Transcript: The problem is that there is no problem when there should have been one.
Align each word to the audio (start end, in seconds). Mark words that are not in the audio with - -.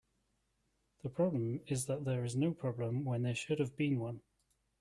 The 1.03 1.09
problem 1.09 1.59
is 1.67 1.85
that 1.85 2.05
there 2.05 2.25
is 2.25 2.35
no 2.35 2.55
problem 2.55 3.05
when 3.05 3.21
there 3.21 3.35
should 3.35 3.59
have 3.59 3.77
been 3.77 3.99
one. 3.99 4.21